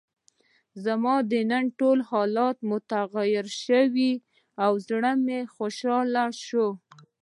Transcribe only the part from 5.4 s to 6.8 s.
خوشحاله شو.